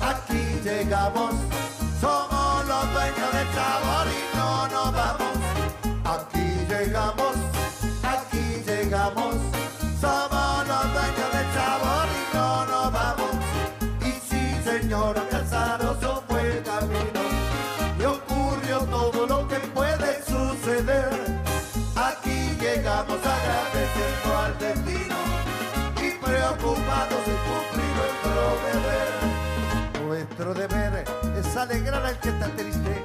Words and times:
aquí 0.00 0.60
llegamos. 0.62 1.51
Alegrar 31.72 32.04
al 32.04 32.18
que 32.20 32.28
está 32.28 32.48
triste 32.48 33.04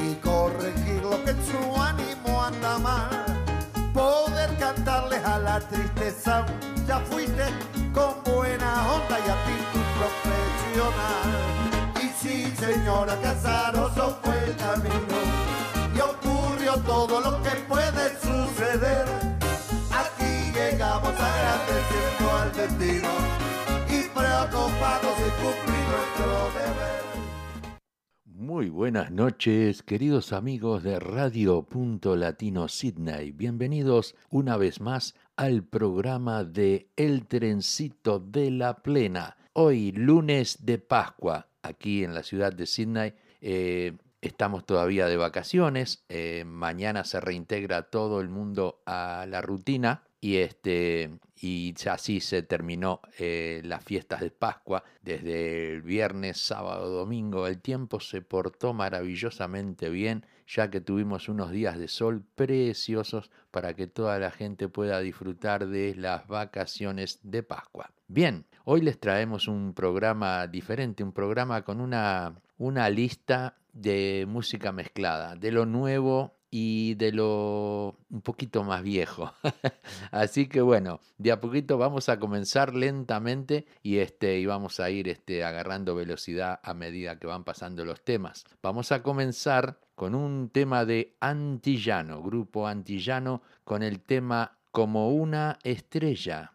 y 0.00 0.14
corregir 0.16 1.02
lo 1.02 1.24
que 1.24 1.30
en 1.30 1.44
su 1.44 1.82
ánimo 1.82 2.42
anda 2.42 2.78
mal. 2.78 3.44
Poder 3.92 4.56
cantarles 4.58 5.24
a 5.24 5.38
la 5.38 5.60
tristeza, 5.60 6.46
ya 6.86 7.00
fuiste 7.00 7.46
con 7.92 8.22
buena 8.24 8.70
onda 8.92 9.18
y 9.18 9.28
actitud 9.36 9.86
profesional. 9.98 11.28
Y 12.00 12.08
sí, 12.20 12.54
señora 12.56 13.16
Casaroso 13.20 14.18
fue 14.22 14.44
el 14.44 14.56
camino 14.56 15.18
y 15.96 16.00
ocurrió 16.00 16.74
todo 16.82 17.20
lo 17.20 17.42
que 17.42 17.50
puede 17.68 18.04
suceder. 18.20 19.06
Aquí 19.90 20.52
llegamos 20.54 21.12
agradeciendo 21.30 22.36
al 22.40 22.52
destino 22.52 23.10
y 23.88 24.08
preocupados 24.08 25.16
de 25.18 25.30
cumplir 25.42 25.84
nuestro 25.90 26.50
deber. 26.54 27.13
Muy 28.54 28.68
buenas 28.68 29.10
noches, 29.10 29.82
queridos 29.82 30.32
amigos 30.32 30.84
de 30.84 31.00
Radio 31.00 31.64
Punto 31.64 32.14
Latino 32.14 32.68
Sydney. 32.68 33.32
Bienvenidos 33.32 34.14
una 34.30 34.56
vez 34.56 34.80
más 34.80 35.16
al 35.34 35.64
programa 35.64 36.44
de 36.44 36.88
El 36.94 37.26
Trencito 37.26 38.20
de 38.20 38.52
la 38.52 38.76
Plena. 38.76 39.36
Hoy, 39.54 39.90
lunes 39.90 40.64
de 40.64 40.78
Pascua, 40.78 41.48
aquí 41.62 42.04
en 42.04 42.14
la 42.14 42.22
ciudad 42.22 42.52
de 42.52 42.66
Sydney. 42.66 43.14
eh, 43.40 43.96
estamos 44.20 44.64
todavía 44.64 45.08
de 45.08 45.16
vacaciones. 45.16 46.04
eh, 46.08 46.44
mañana 46.46 47.02
se 47.02 47.18
reintegra 47.18 47.90
todo 47.90 48.20
el 48.20 48.28
mundo 48.28 48.84
a 48.86 49.26
la 49.28 49.42
rutina. 49.42 50.04
Y, 50.20 50.36
este, 50.36 51.18
y 51.44 51.74
así 51.90 52.20
se 52.20 52.42
terminó 52.42 53.02
eh, 53.18 53.60
las 53.64 53.84
fiestas 53.84 54.22
de 54.22 54.30
Pascua. 54.30 54.82
Desde 55.02 55.74
el 55.74 55.82
viernes, 55.82 56.38
sábado, 56.40 56.88
domingo, 56.88 57.46
el 57.46 57.60
tiempo 57.60 58.00
se 58.00 58.22
portó 58.22 58.72
maravillosamente 58.72 59.90
bien, 59.90 60.24
ya 60.46 60.70
que 60.70 60.80
tuvimos 60.80 61.28
unos 61.28 61.50
días 61.50 61.78
de 61.78 61.88
sol 61.88 62.24
preciosos 62.34 63.30
para 63.50 63.74
que 63.74 63.86
toda 63.86 64.18
la 64.18 64.30
gente 64.30 64.68
pueda 64.68 65.00
disfrutar 65.00 65.66
de 65.66 65.94
las 65.94 66.26
vacaciones 66.28 67.20
de 67.22 67.42
Pascua. 67.42 67.90
Bien, 68.08 68.46
hoy 68.64 68.80
les 68.80 68.98
traemos 68.98 69.46
un 69.46 69.74
programa 69.74 70.46
diferente, 70.46 71.04
un 71.04 71.12
programa 71.12 71.62
con 71.62 71.82
una, 71.82 72.40
una 72.56 72.88
lista 72.88 73.58
de 73.74 74.24
música 74.26 74.72
mezclada, 74.72 75.36
de 75.36 75.52
lo 75.52 75.66
nuevo 75.66 76.38
y 76.56 76.94
de 76.94 77.10
lo 77.10 77.96
un 78.10 78.20
poquito 78.20 78.62
más 78.62 78.80
viejo. 78.84 79.34
Así 80.12 80.46
que 80.46 80.60
bueno, 80.60 81.00
de 81.18 81.32
a 81.32 81.40
poquito 81.40 81.78
vamos 81.78 82.08
a 82.08 82.20
comenzar 82.20 82.76
lentamente 82.76 83.66
y 83.82 83.98
este 83.98 84.38
y 84.38 84.46
vamos 84.46 84.78
a 84.78 84.88
ir 84.88 85.08
este 85.08 85.42
agarrando 85.42 85.96
velocidad 85.96 86.60
a 86.62 86.72
medida 86.72 87.18
que 87.18 87.26
van 87.26 87.42
pasando 87.42 87.84
los 87.84 88.04
temas. 88.04 88.44
Vamos 88.62 88.92
a 88.92 89.02
comenzar 89.02 89.80
con 89.96 90.14
un 90.14 90.48
tema 90.48 90.84
de 90.84 91.16
Antillano, 91.18 92.22
grupo 92.22 92.68
Antillano 92.68 93.42
con 93.64 93.82
el 93.82 93.98
tema 93.98 94.56
Como 94.70 95.10
una 95.10 95.58
estrella. 95.64 96.53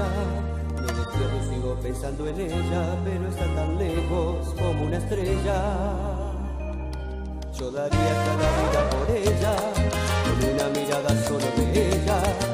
Ella. 0.00 0.80
Me 0.80 0.86
despierto 0.86 1.50
sigo 1.50 1.74
pensando 1.82 2.28
en 2.28 2.40
ella, 2.40 2.96
pero 3.04 3.28
está 3.28 3.54
tan 3.54 3.78
lejos 3.78 4.54
como 4.58 4.84
una 4.84 4.96
estrella. 4.96 5.62
Yo 7.58 7.70
daría 7.70 8.14
cada 8.26 8.48
vida 8.58 8.90
por 8.90 9.16
ella, 9.16 9.54
con 10.24 10.50
una 10.54 10.68
mirada 10.80 11.24
solo 11.24 11.46
de 11.56 11.88
ella. 11.88 12.49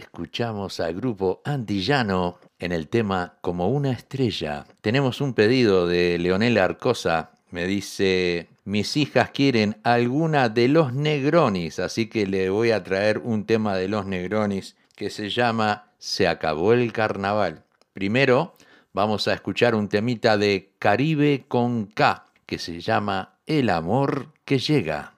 escuchamos 0.00 0.80
al 0.80 0.94
grupo 0.94 1.42
Antillano 1.44 2.38
en 2.58 2.72
el 2.72 2.88
tema 2.88 3.34
Como 3.42 3.68
una 3.68 3.92
estrella. 3.92 4.64
Tenemos 4.80 5.20
un 5.20 5.34
pedido 5.34 5.86
de 5.86 6.18
Leonela 6.18 6.64
Arcosa. 6.64 7.32
Me 7.50 7.66
dice, 7.66 8.48
mis 8.64 8.96
hijas 8.96 9.30
quieren 9.30 9.76
alguna 9.82 10.48
de 10.48 10.68
los 10.68 10.94
Negronis, 10.94 11.78
así 11.78 12.06
que 12.06 12.26
le 12.26 12.48
voy 12.48 12.70
a 12.70 12.82
traer 12.82 13.18
un 13.18 13.44
tema 13.44 13.76
de 13.76 13.88
los 13.88 14.06
Negronis 14.06 14.76
que 14.96 15.10
se 15.10 15.28
llama 15.28 15.92
Se 15.98 16.26
acabó 16.26 16.72
el 16.72 16.92
carnaval. 16.92 17.64
Primero 17.92 18.54
vamos 18.94 19.28
a 19.28 19.34
escuchar 19.34 19.74
un 19.74 19.88
temita 19.88 20.38
de 20.38 20.72
Caribe 20.78 21.44
con 21.46 21.86
K 21.86 22.24
que 22.46 22.58
se 22.58 22.80
llama 22.80 23.34
El 23.46 23.68
amor 23.68 24.32
que 24.44 24.58
llega. 24.58 25.14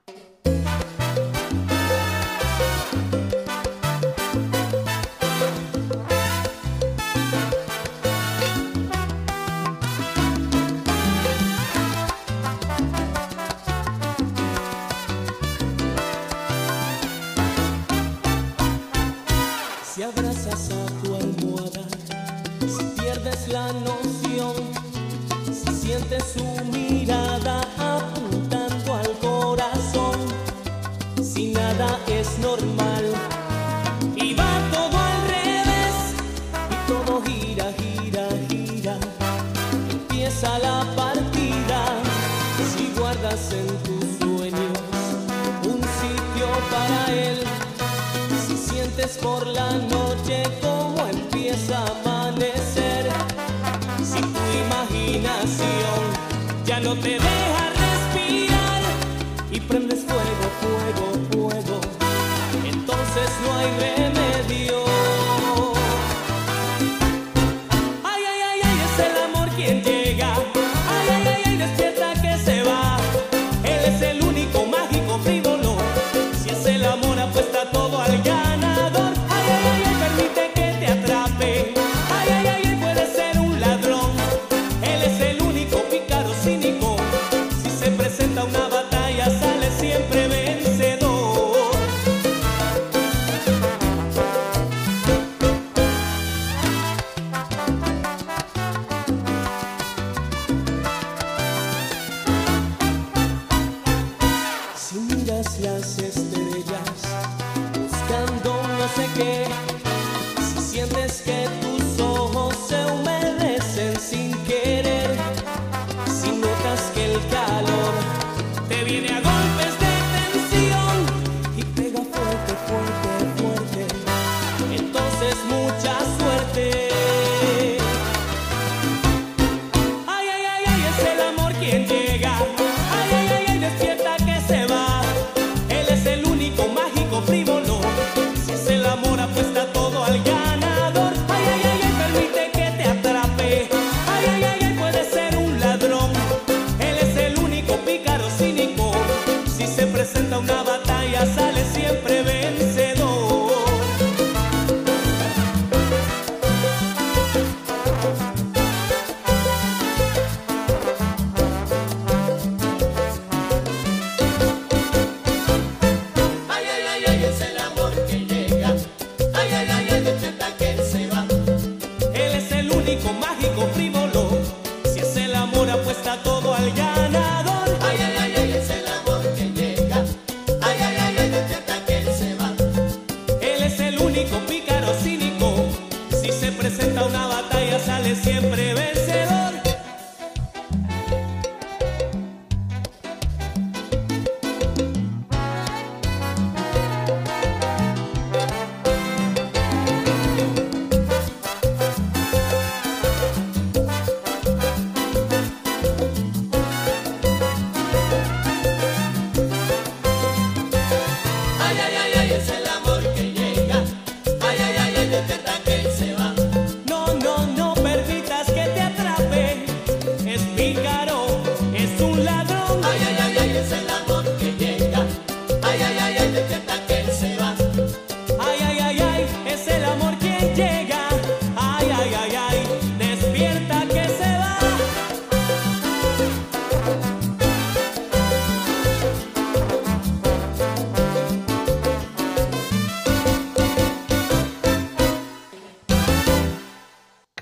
amarras 20.52 20.70
a 20.70 20.86
tu 21.02 21.14
almohada, 21.14 21.82
si 22.60 23.00
pierdes 23.00 23.48
la 23.48 23.72
noción, 23.72 24.54
si 25.52 25.72
sientes 25.74 26.36
un 26.36 26.61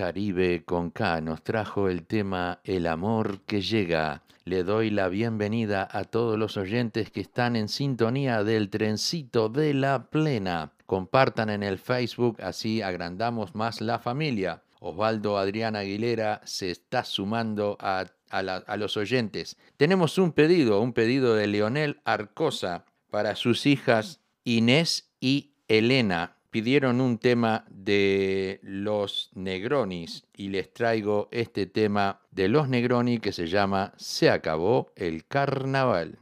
Caribe 0.00 0.64
con 0.64 0.90
K 0.90 1.20
nos 1.20 1.42
trajo 1.42 1.90
el 1.90 2.06
tema 2.06 2.60
El 2.64 2.86
amor 2.86 3.42
que 3.42 3.60
llega. 3.60 4.22
Le 4.46 4.64
doy 4.64 4.88
la 4.88 5.08
bienvenida 5.08 5.86
a 5.92 6.04
todos 6.04 6.38
los 6.38 6.56
oyentes 6.56 7.10
que 7.10 7.20
están 7.20 7.54
en 7.54 7.68
sintonía 7.68 8.42
del 8.42 8.70
trencito 8.70 9.50
de 9.50 9.74
la 9.74 10.08
plena. 10.08 10.72
Compartan 10.86 11.50
en 11.50 11.62
el 11.62 11.76
Facebook, 11.76 12.38
así 12.40 12.80
agrandamos 12.80 13.54
más 13.54 13.82
la 13.82 13.98
familia. 13.98 14.62
Osvaldo 14.78 15.36
Adrián 15.36 15.76
Aguilera 15.76 16.40
se 16.46 16.70
está 16.70 17.04
sumando 17.04 17.76
a, 17.78 18.06
a 18.30 18.76
los 18.78 18.96
oyentes. 18.96 19.58
Tenemos 19.76 20.16
un 20.16 20.32
pedido, 20.32 20.80
un 20.80 20.94
pedido 20.94 21.34
de 21.34 21.46
Leonel 21.46 22.00
Arcosa 22.06 22.86
para 23.10 23.36
sus 23.36 23.66
hijas 23.66 24.22
Inés 24.44 25.10
y 25.20 25.52
Elena 25.68 26.39
pidieron 26.50 27.00
un 27.00 27.18
tema 27.18 27.64
de 27.70 28.60
los 28.62 29.30
Negronis 29.34 30.24
y 30.36 30.48
les 30.48 30.72
traigo 30.72 31.28
este 31.30 31.66
tema 31.66 32.20
de 32.30 32.48
los 32.48 32.68
Negroni 32.68 33.18
que 33.18 33.32
se 33.32 33.46
llama 33.46 33.92
Se 33.96 34.30
acabó 34.30 34.92
el 34.96 35.26
carnaval. 35.26 36.18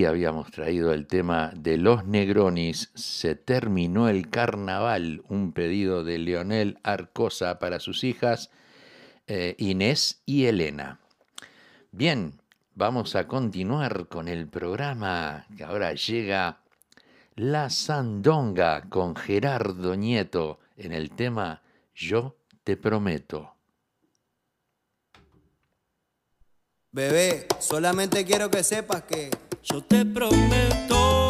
habíamos 0.00 0.50
traído 0.50 0.94
el 0.94 1.06
tema 1.06 1.52
de 1.54 1.76
los 1.76 2.06
Negronis, 2.06 2.90
se 2.94 3.34
terminó 3.34 4.08
el 4.08 4.30
carnaval, 4.30 5.22
un 5.28 5.52
pedido 5.52 6.02
de 6.02 6.18
Leonel 6.18 6.78
Arcosa 6.82 7.58
para 7.58 7.78
sus 7.78 8.02
hijas 8.02 8.50
eh, 9.26 9.54
Inés 9.58 10.22
y 10.24 10.46
Elena. 10.46 10.98
Bien, 11.90 12.40
vamos 12.74 13.14
a 13.16 13.28
continuar 13.28 14.08
con 14.08 14.28
el 14.28 14.48
programa 14.48 15.46
que 15.56 15.64
ahora 15.64 15.92
llega 15.92 16.62
La 17.36 17.68
Sandonga 17.68 18.88
con 18.88 19.14
Gerardo 19.14 19.94
Nieto 19.94 20.58
en 20.76 20.92
el 20.92 21.10
tema 21.10 21.60
Yo 21.94 22.36
te 22.64 22.78
prometo. 22.78 23.51
Bebé, 26.94 27.46
solamente 27.58 28.22
quiero 28.26 28.50
que 28.50 28.62
sepas 28.62 29.04
que 29.04 29.30
yo 29.62 29.82
te 29.82 30.04
prometo. 30.04 31.21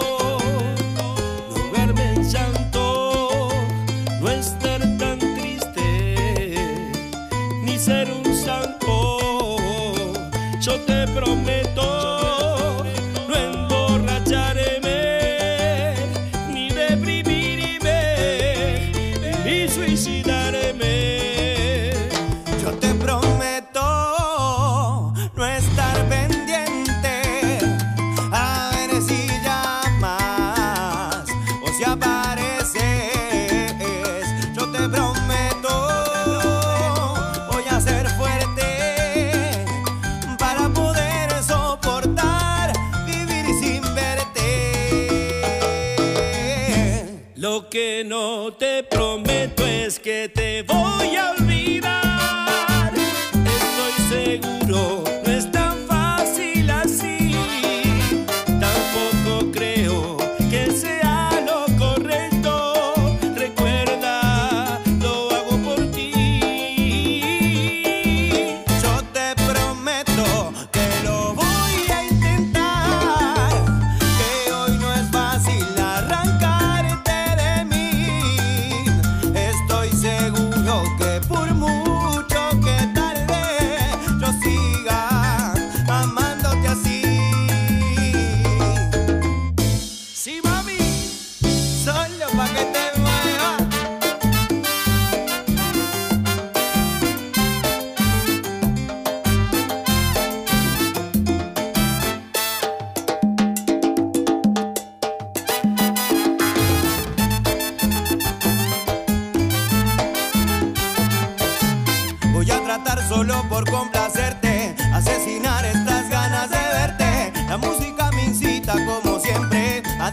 como 118.86 119.20
siempre. 119.20 119.82
A 120.00 120.10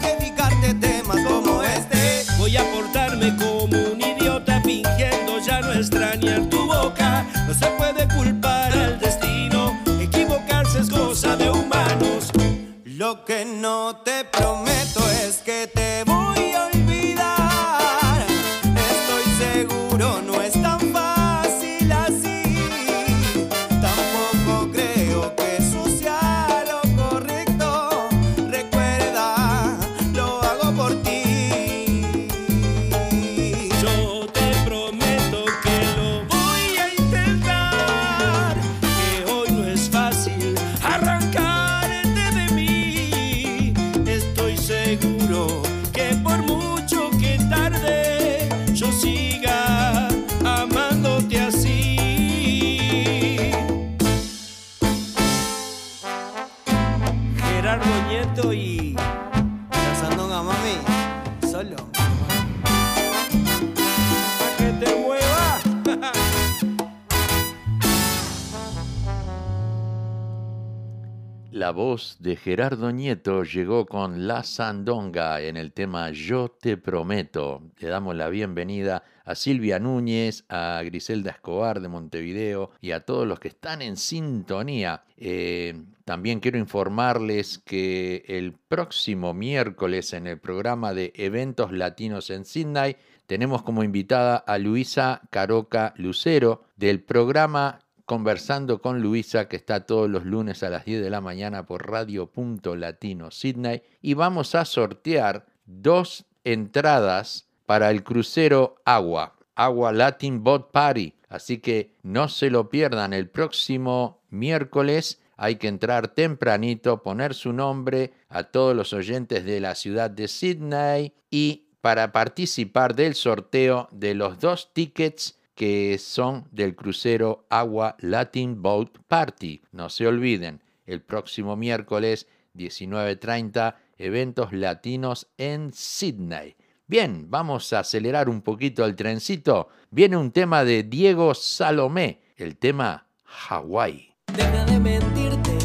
Gerardo 72.42 72.90
Nieto 72.90 73.44
llegó 73.44 73.84
con 73.84 74.26
La 74.26 74.44
Sandonga 74.44 75.42
en 75.42 75.58
el 75.58 75.72
tema 75.72 76.10
Yo 76.10 76.48
te 76.48 76.78
prometo. 76.78 77.60
Le 77.78 77.88
damos 77.88 78.16
la 78.16 78.30
bienvenida 78.30 79.04
a 79.26 79.34
Silvia 79.34 79.78
Núñez, 79.78 80.46
a 80.48 80.80
Griselda 80.82 81.32
Escobar 81.32 81.82
de 81.82 81.88
Montevideo 81.88 82.70
y 82.80 82.92
a 82.92 83.00
todos 83.00 83.26
los 83.26 83.40
que 83.40 83.48
están 83.48 83.82
en 83.82 83.98
sintonía. 83.98 85.04
Eh, 85.18 85.84
también 86.06 86.40
quiero 86.40 86.56
informarles 86.56 87.58
que 87.58 88.24
el 88.26 88.54
próximo 88.54 89.34
miércoles 89.34 90.14
en 90.14 90.26
el 90.26 90.38
programa 90.38 90.94
de 90.94 91.12
Eventos 91.16 91.72
Latinos 91.72 92.30
en 92.30 92.46
Sydney 92.46 92.96
tenemos 93.26 93.62
como 93.62 93.84
invitada 93.84 94.36
a 94.38 94.56
Luisa 94.56 95.20
Caroca 95.28 95.92
Lucero 95.98 96.64
del 96.76 97.02
programa 97.02 97.80
Conversando 98.10 98.82
con 98.82 99.00
Luisa, 99.00 99.46
que 99.46 99.54
está 99.54 99.86
todos 99.86 100.10
los 100.10 100.24
lunes 100.24 100.64
a 100.64 100.68
las 100.68 100.84
10 100.84 101.00
de 101.00 101.10
la 101.10 101.20
mañana 101.20 101.64
por 101.64 101.88
Radio 101.88 102.28
Latino 102.74 103.30
Sydney. 103.30 103.82
Y 104.02 104.14
vamos 104.14 104.56
a 104.56 104.64
sortear 104.64 105.46
dos 105.64 106.24
entradas 106.42 107.46
para 107.66 107.88
el 107.92 108.02
crucero 108.02 108.82
Agua, 108.84 109.36
Agua 109.54 109.92
Latin 109.92 110.42
Boat 110.42 110.72
Party. 110.72 111.14
Así 111.28 111.58
que 111.58 111.94
no 112.02 112.28
se 112.28 112.50
lo 112.50 112.68
pierdan 112.68 113.12
el 113.12 113.28
próximo 113.28 114.24
miércoles. 114.28 115.20
Hay 115.36 115.54
que 115.54 115.68
entrar 115.68 116.08
tempranito, 116.08 117.04
poner 117.04 117.32
su 117.32 117.52
nombre 117.52 118.12
a 118.28 118.42
todos 118.42 118.74
los 118.74 118.92
oyentes 118.92 119.44
de 119.44 119.60
la 119.60 119.76
ciudad 119.76 120.10
de 120.10 120.26
Sydney 120.26 121.14
y 121.30 121.68
para 121.80 122.10
participar 122.10 122.96
del 122.96 123.14
sorteo 123.14 123.86
de 123.92 124.14
los 124.14 124.40
dos 124.40 124.72
tickets 124.74 125.39
que 125.54 125.98
son 125.98 126.48
del 126.50 126.74
crucero 126.74 127.46
Agua 127.50 127.96
Latin 128.00 128.62
Boat 128.62 128.98
Party. 129.08 129.62
No 129.72 129.88
se 129.88 130.06
olviden, 130.06 130.62
el 130.86 131.02
próximo 131.02 131.56
miércoles 131.56 132.26
19.30, 132.56 133.74
eventos 133.98 134.52
latinos 134.52 135.28
en 135.38 135.72
Sydney. 135.72 136.56
Bien, 136.86 137.30
vamos 137.30 137.72
a 137.72 137.80
acelerar 137.80 138.28
un 138.28 138.42
poquito 138.42 138.84
el 138.84 138.96
trencito. 138.96 139.68
Viene 139.90 140.16
un 140.16 140.32
tema 140.32 140.64
de 140.64 140.82
Diego 140.82 141.34
Salomé, 141.34 142.20
el 142.36 142.56
tema 142.56 143.06
Hawái. 143.24 144.12
Deja 144.34 144.64
de 144.64 144.80
mentirte. 144.80 145.58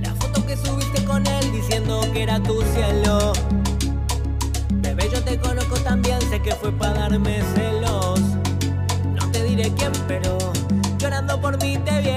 La 0.00 0.12
foto 0.16 0.44
que 0.44 0.56
subiste 0.56 1.04
con 1.04 1.24
él 1.24 1.52
diciendo 1.52 2.00
que 2.12 2.22
era 2.24 2.42
tu 2.42 2.60
cielo. 2.62 3.32
Bebé, 4.72 5.08
yo 5.12 5.22
te 5.22 5.38
conozco 5.38 5.76
también, 5.84 6.20
sé 6.22 6.42
que 6.42 6.52
fue 6.56 6.72
para 6.72 7.08
darme 7.08 7.40
celos. 7.54 7.79
Diré 9.60 9.74
quién, 9.74 9.92
pero 10.08 10.38
llorando 10.96 11.38
por 11.38 11.62
mí 11.62 11.76
te 11.84 12.00
vieron. 12.00 12.09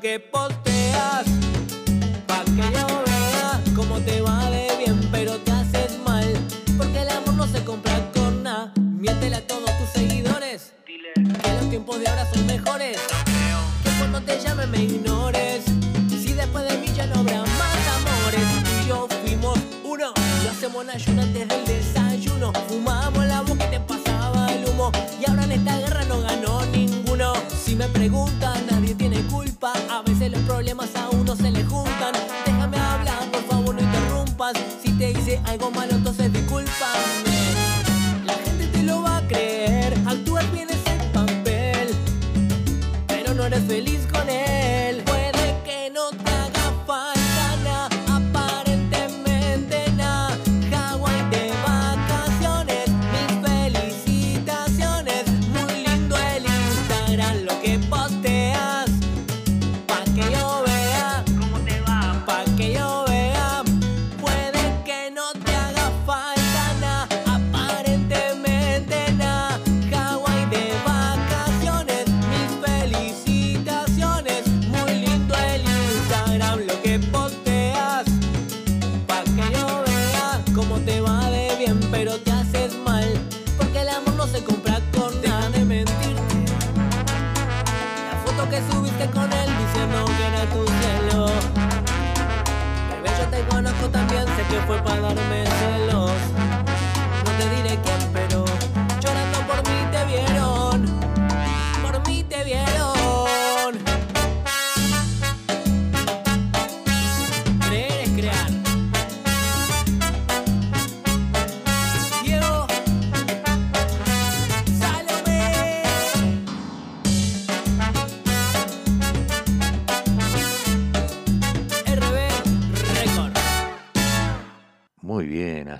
Que 0.00 0.18
posteas. 0.20 0.55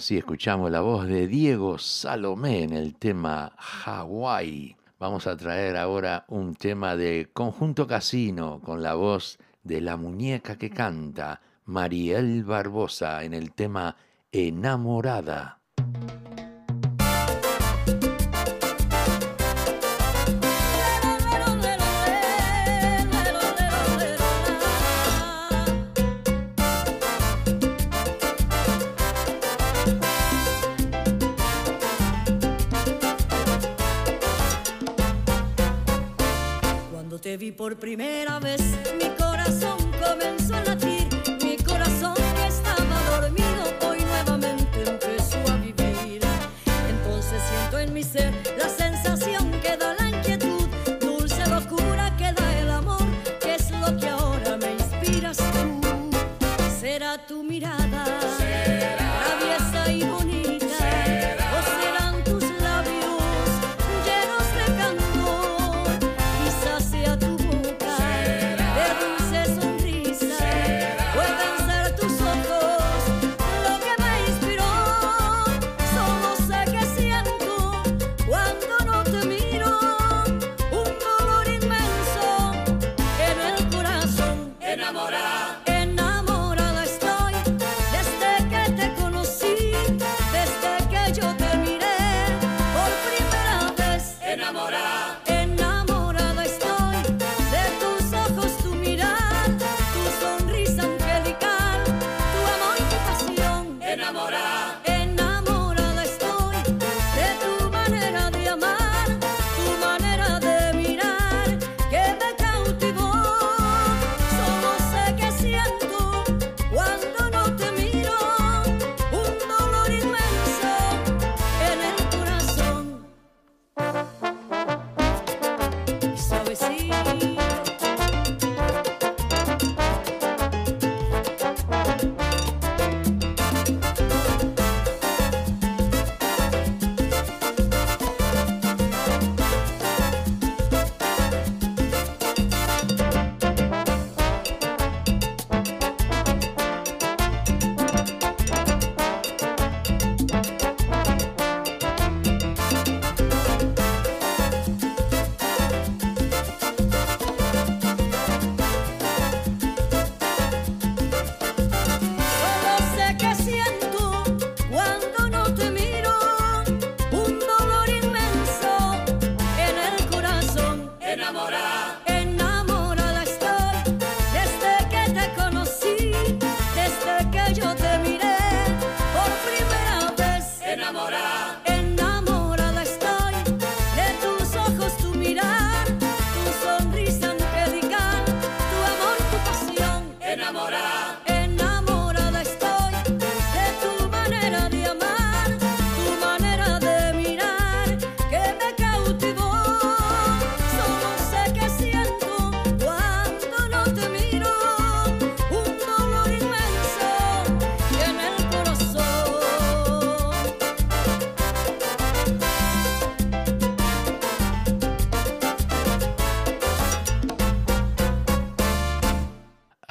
Así 0.06 0.18
escuchamos 0.18 0.70
la 0.70 0.82
voz 0.82 1.08
de 1.08 1.26
Diego 1.26 1.78
Salomé 1.78 2.62
en 2.62 2.74
el 2.74 2.94
tema 2.94 3.52
Hawái. 3.58 4.76
Vamos 5.00 5.26
a 5.26 5.36
traer 5.36 5.76
ahora 5.76 6.24
un 6.28 6.54
tema 6.54 6.94
de 6.94 7.28
Conjunto 7.32 7.88
Casino 7.88 8.60
con 8.60 8.84
la 8.84 8.94
voz 8.94 9.36
de 9.64 9.80
la 9.80 9.96
muñeca 9.96 10.56
que 10.58 10.70
canta 10.70 11.40
Mariel 11.64 12.44
Barbosa 12.44 13.24
en 13.24 13.34
el 13.34 13.50
tema 13.50 13.96
Enamorada. 14.30 15.58
por 37.66 37.74
primera 37.74 38.38
vez. 38.38 38.75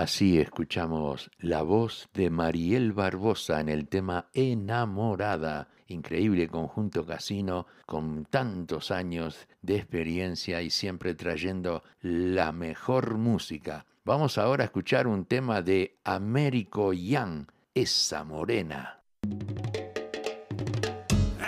Así 0.05 0.37
escuchamos 0.39 1.31
la 1.39 1.63
voz 1.63 2.09
de 2.13 2.29
Mariel 2.29 2.93
Barbosa 2.93 3.59
en 3.59 3.69
el 3.69 3.87
tema 3.87 4.29
Enamorada, 4.35 5.69
increíble 5.87 6.47
conjunto 6.47 7.07
casino 7.07 7.65
con 7.87 8.25
tantos 8.25 8.91
años 8.91 9.47
de 9.63 9.77
experiencia 9.77 10.61
y 10.61 10.69
siempre 10.69 11.15
trayendo 11.15 11.81
la 12.01 12.51
mejor 12.51 13.17
música. 13.17 13.87
Vamos 14.03 14.37
ahora 14.37 14.63
a 14.63 14.65
escuchar 14.65 15.07
un 15.07 15.25
tema 15.25 15.63
de 15.63 15.97
Américo 16.03 16.93
Yang, 16.93 17.47
Esa 17.73 18.23
Morena. 18.23 19.01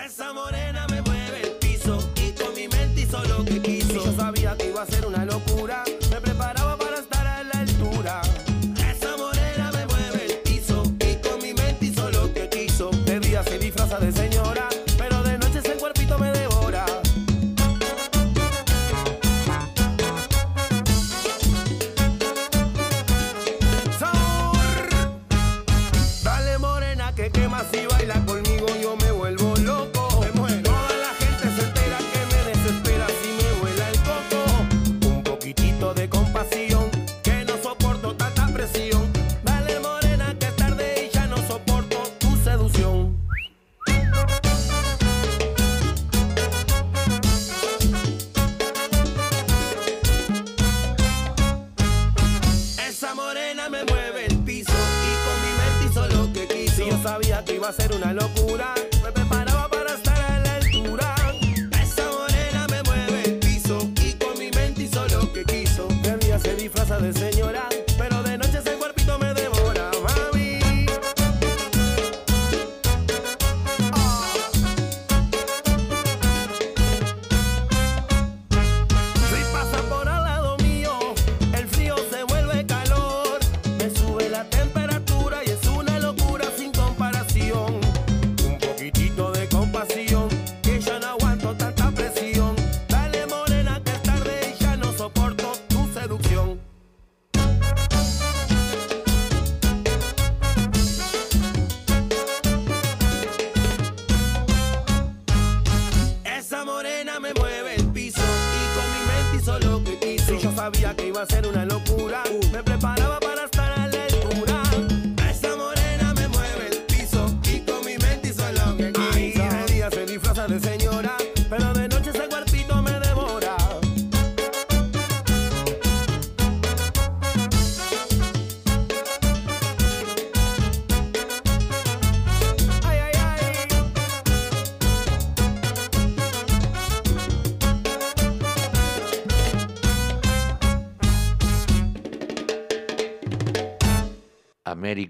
Esa 0.03 0.33
morena 0.33 0.87
me 0.89 1.03
mueve 1.03 1.41
el 1.43 1.51
piso, 1.59 1.99
mi 2.55 2.67
mente 2.67 3.05
que 3.45 3.61
quiso. 3.61 4.03
Yo 4.03 4.13
sabía 4.13 4.57
que 4.57 4.69
iba 4.69 4.81
a 4.81 4.85
ser 4.87 5.05
una 5.05 5.25
locura. 5.25 5.83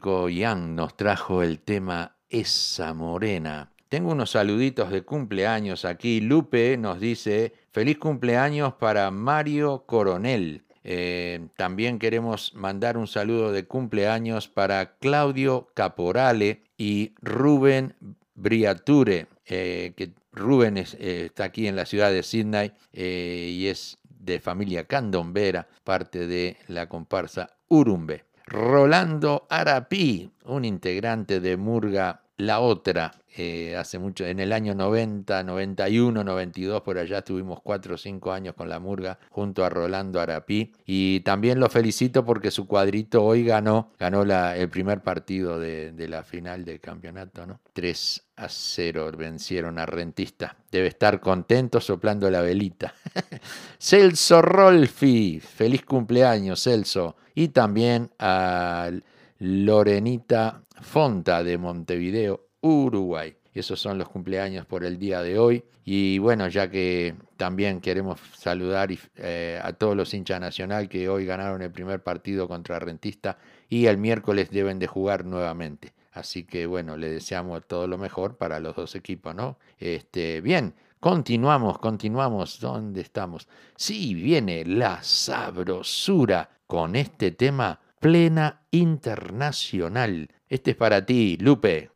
Young 0.08 0.76
nos 0.76 0.96
trajo 0.96 1.44
el 1.44 1.60
tema 1.60 2.16
Esa 2.30 2.94
Morena. 2.94 3.72
Tengo 3.90 4.12
unos 4.12 4.32
saluditos 4.32 4.90
de 4.90 5.04
cumpleaños 5.04 5.84
aquí. 5.84 6.22
Lupe 6.22 6.78
nos 6.78 7.02
dice, 7.02 7.54
feliz 7.72 7.98
cumpleaños 7.98 8.74
para 8.76 9.12
Mario 9.12 9.84
Coronel. 9.86 10.64
Eh, 10.86 11.48
también 11.58 12.00
queremos 12.00 12.54
mandar 12.56 12.98
un 12.98 13.08
saludo 13.08 13.52
de 13.52 13.66
cumpleaños 13.66 14.48
para 14.48 14.98
Claudio 14.98 15.68
Caporale 15.74 16.64
y 16.78 17.14
Rubén 17.22 17.94
Briature, 18.36 19.28
eh, 19.46 19.92
que 19.98 20.14
Rubén 20.32 20.78
eh, 20.78 20.86
está 21.26 21.44
aquí 21.46 21.68
en 21.68 21.76
la 21.76 21.86
ciudad 21.86 22.12
de 22.12 22.24
Sydney 22.24 22.72
y 22.94 23.68
es 23.68 23.98
de 24.08 24.40
familia 24.40 24.86
candombera, 24.86 25.68
parte 25.84 26.28
de 26.28 26.56
la 26.68 26.88
comparsa 26.88 27.58
Urumbe. 27.68 28.27
Rolando 28.50 29.46
Arapí, 29.50 30.32
un 30.46 30.64
integrante 30.64 31.42
de 31.42 31.58
Murga 31.58 32.22
La 32.40 32.60
Otra, 32.60 33.16
eh, 33.36 33.76
hace 33.76 33.98
mucho, 33.98 34.24
en 34.24 34.40
el 34.40 34.54
año 34.54 34.76
90, 34.76 35.42
91, 35.42 36.24
92, 36.24 36.82
por 36.84 37.00
allá 37.00 37.18
estuvimos 37.18 37.62
4 37.64 37.96
o 37.96 37.98
5 37.98 38.32
años 38.32 38.54
con 38.54 38.70
la 38.70 38.80
Murga 38.80 39.18
junto 39.32 39.66
a 39.66 39.70
Rolando 39.70 40.22
Arapí 40.22 40.72
y 40.86 41.22
también 41.22 41.60
lo 41.60 41.68
felicito 41.68 42.24
porque 42.24 42.52
su 42.52 42.68
cuadrito 42.68 43.24
hoy 43.24 43.44
ganó, 43.44 43.92
ganó 43.98 44.22
el 44.22 44.70
primer 44.70 45.02
partido 45.02 45.60
de, 45.60 45.94
la 46.08 46.22
final 46.24 46.64
del 46.64 46.80
campeonato, 46.80 47.48
¿no? 47.48 47.60
3 47.74 48.24
a 48.36 48.48
0 48.48 49.14
vencieron 49.18 49.80
a 49.80 49.88
Rentista. 49.88 50.58
Debe 50.72 50.90
estar 50.90 51.20
contento 51.20 51.82
soplando 51.82 52.30
la 52.30 52.42
velita. 52.42 52.94
Celso 53.80 54.44
Rolfi, 54.44 55.40
feliz 55.40 55.84
cumpleaños 55.84 56.62
Celso. 56.62 57.16
Y 57.34 57.48
también 57.48 58.12
a 58.20 58.92
Lorenita 59.40 60.62
Fonta 60.82 61.44
de 61.44 61.58
Montevideo, 61.58 62.48
Uruguay. 62.62 63.36
Esos 63.54 63.80
son 63.80 63.98
los 63.98 64.10
cumpleaños 64.10 64.66
por 64.66 64.84
el 64.84 65.00
día 65.00 65.22
de 65.22 65.40
hoy. 65.40 65.64
Y 65.84 66.20
bueno, 66.20 66.48
ya 66.48 66.70
que 66.70 67.16
también 67.38 67.82
queremos 67.82 68.20
saludar 68.38 68.90
eh, 69.16 69.60
a 69.64 69.74
todos 69.74 69.96
los 69.96 70.14
hinchas 70.14 70.40
nacional 70.40 70.90
que 70.90 71.10
hoy 71.10 71.26
ganaron 71.26 71.62
el 71.62 71.72
primer 71.72 72.04
partido 72.04 72.48
contra 72.48 72.78
Rentista 72.78 73.38
y 73.70 73.88
el 73.88 73.98
miércoles 73.98 74.50
deben 74.52 74.80
de 74.80 74.88
jugar 74.88 75.26
nuevamente. 75.26 75.94
Así 76.12 76.44
que 76.44 76.66
bueno, 76.66 76.98
le 76.98 77.10
deseamos 77.10 77.66
todo 77.68 77.88
lo 77.88 77.98
mejor 77.98 78.38
para 78.38 78.60
los 78.60 78.76
dos 78.76 78.96
equipos, 78.96 79.34
¿no? 79.34 79.58
Este, 79.80 80.42
bien, 80.42 80.76
continuamos, 81.00 81.80
continuamos. 81.80 82.60
¿Dónde 82.60 83.02
estamos? 83.02 83.48
Sí, 83.76 84.14
viene 84.14 84.66
la 84.66 85.02
sabrosura 85.02 86.50
con 86.68 86.96
este 86.96 87.32
tema 87.32 87.80
plena 88.00 88.62
internacional. 88.72 90.30
Este 90.50 90.72
es 90.72 90.78
para 90.78 91.06
ti, 91.06 91.38
Lupe. 91.42 91.92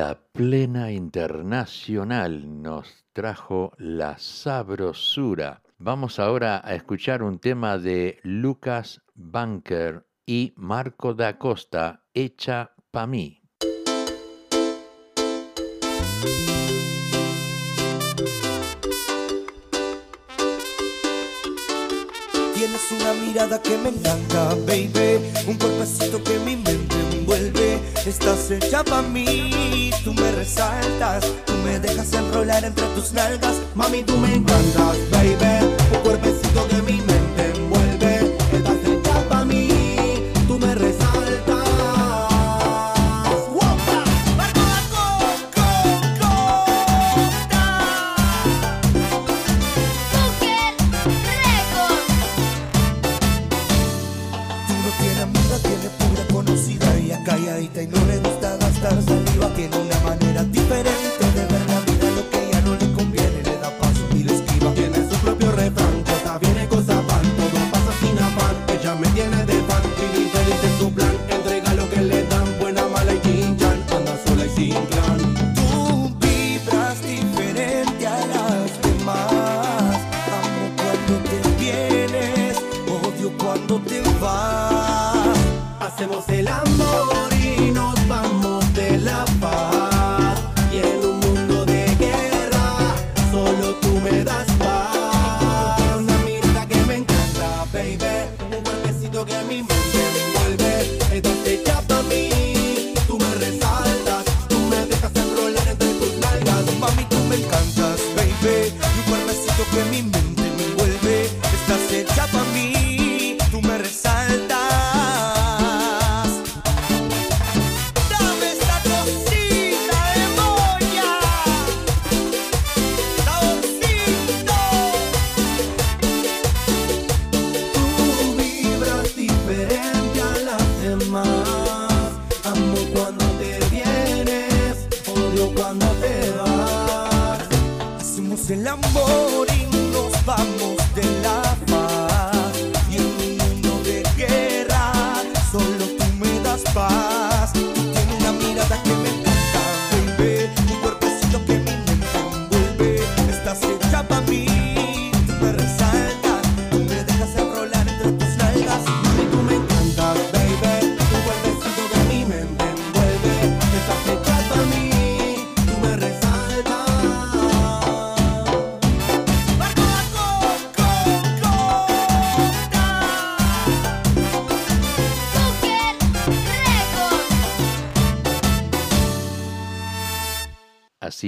La 0.00 0.18
plena 0.32 0.90
internacional 0.90 2.62
nos 2.62 3.04
trajo 3.12 3.74
la 3.76 4.16
sabrosura. 4.16 5.60
Vamos 5.76 6.18
ahora 6.18 6.62
a 6.64 6.74
escuchar 6.74 7.22
un 7.22 7.38
tema 7.38 7.76
de 7.76 8.18
Lucas 8.22 9.02
Banker 9.14 10.06
y 10.24 10.54
Marco 10.56 11.12
da 11.12 11.36
Costa, 11.36 12.02
hecha 12.14 12.72
pa' 12.90 13.06
mí. 13.06 13.42
Tienes 22.60 22.92
una 22.92 23.14
mirada 23.14 23.62
que 23.62 23.74
me 23.78 23.88
encanta, 23.88 24.50
baby. 24.66 25.32
Un 25.46 25.56
cuerpecito 25.56 26.22
que 26.22 26.38
mi 26.40 26.56
mente 26.56 26.94
envuelve. 27.10 27.80
Estás 28.04 28.50
hecha 28.50 28.84
pa' 28.84 29.00
mí, 29.00 29.90
tú 30.04 30.12
me 30.12 30.30
resaltas. 30.32 31.24
Tú 31.46 31.54
me 31.64 31.80
dejas 31.80 32.12
enrolar 32.12 32.62
entre 32.62 32.84
tus 32.88 33.14
nalgas. 33.14 33.56
Mami, 33.74 34.02
tú 34.02 34.14
me 34.18 34.34
encantas, 34.34 34.98
baby. 35.10 35.74
Un 35.94 36.02
cuerpecito 36.02 36.39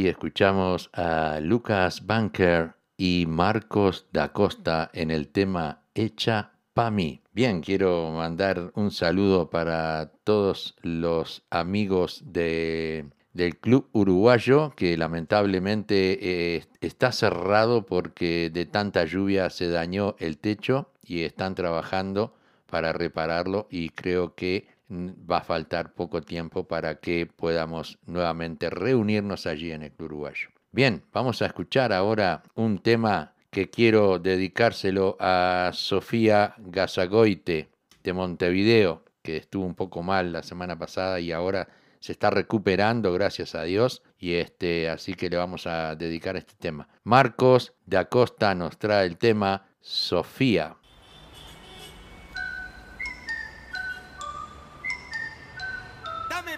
Escuchamos 0.08 0.90
a 0.92 1.38
Lucas 1.40 2.06
Banker 2.06 2.74
y 2.96 3.26
Marcos 3.28 4.06
da 4.12 4.32
Costa 4.32 4.90
en 4.92 5.10
el 5.10 5.28
tema 5.28 5.82
Hecha 5.94 6.52
pa' 6.74 6.90
mí. 6.90 7.22
Bien, 7.32 7.60
quiero 7.60 8.10
mandar 8.10 8.72
un 8.74 8.90
saludo 8.90 9.50
para 9.50 10.12
todos 10.24 10.76
los 10.82 11.42
amigos 11.50 12.22
de, 12.24 13.06
del 13.32 13.58
Club 13.58 13.88
Uruguayo 13.92 14.72
que 14.76 14.96
lamentablemente 14.96 16.56
eh, 16.56 16.64
está 16.80 17.12
cerrado 17.12 17.86
porque 17.86 18.50
de 18.52 18.66
tanta 18.66 19.04
lluvia 19.04 19.50
se 19.50 19.68
dañó 19.68 20.16
el 20.18 20.38
techo 20.38 20.90
y 21.02 21.22
están 21.22 21.54
trabajando 21.54 22.34
para 22.66 22.92
repararlo 22.92 23.66
y 23.70 23.90
creo 23.90 24.34
que 24.34 24.66
va 24.92 25.38
a 25.38 25.44
faltar 25.44 25.94
poco 25.94 26.22
tiempo 26.22 26.64
para 26.64 27.00
que 27.00 27.26
podamos 27.26 27.98
nuevamente 28.06 28.70
reunirnos 28.70 29.46
allí 29.46 29.72
en 29.72 29.82
el 29.82 29.92
Club 29.92 30.10
Uruguayo. 30.12 30.48
Bien, 30.70 31.02
vamos 31.12 31.42
a 31.42 31.46
escuchar 31.46 31.92
ahora 31.92 32.42
un 32.54 32.78
tema 32.78 33.34
que 33.50 33.68
quiero 33.68 34.18
dedicárselo 34.18 35.16
a 35.20 35.70
Sofía 35.74 36.54
Gazagoite 36.58 37.68
de 38.02 38.12
Montevideo, 38.12 39.04
que 39.22 39.36
estuvo 39.36 39.66
un 39.66 39.74
poco 39.74 40.02
mal 40.02 40.32
la 40.32 40.42
semana 40.42 40.78
pasada 40.78 41.20
y 41.20 41.32
ahora 41.32 41.68
se 42.00 42.12
está 42.12 42.30
recuperando, 42.30 43.12
gracias 43.12 43.54
a 43.54 43.62
Dios, 43.62 44.02
y 44.18 44.34
este, 44.34 44.88
así 44.88 45.14
que 45.14 45.30
le 45.30 45.36
vamos 45.36 45.66
a 45.66 45.94
dedicar 45.94 46.36
este 46.36 46.54
tema. 46.58 46.88
Marcos 47.04 47.74
de 47.86 47.98
Acosta 47.98 48.54
nos 48.54 48.78
trae 48.78 49.06
el 49.06 49.18
tema 49.18 49.68
Sofía. 49.80 50.76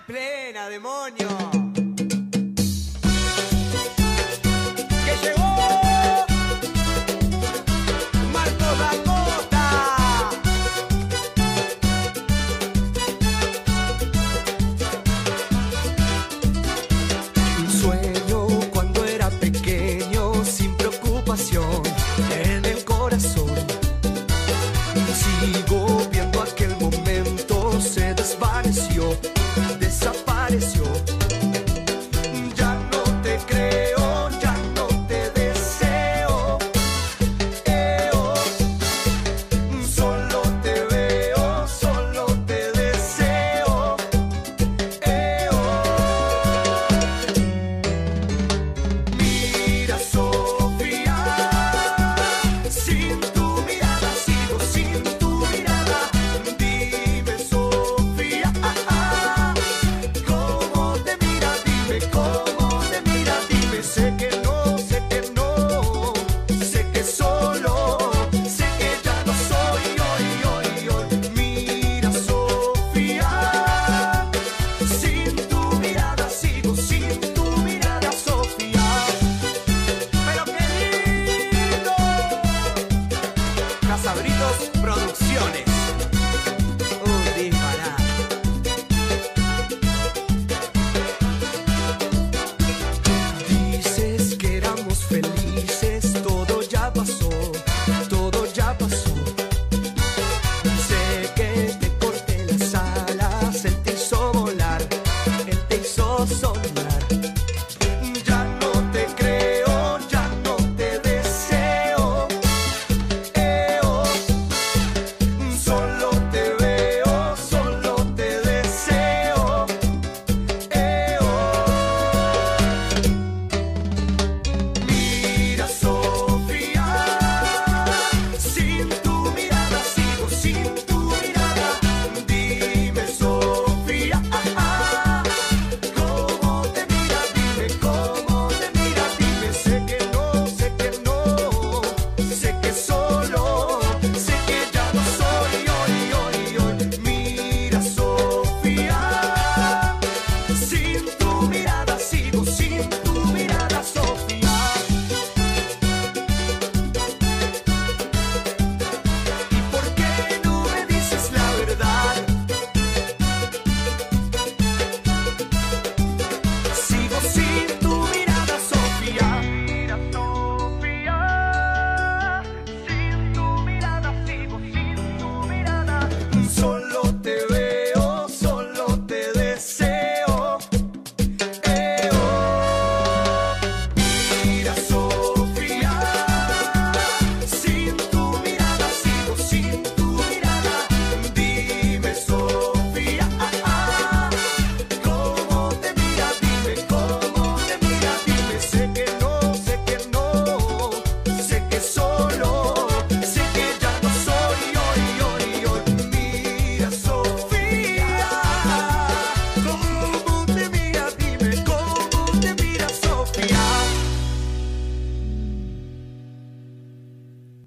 Plena, 0.06 0.68
demonio. 0.68 1.73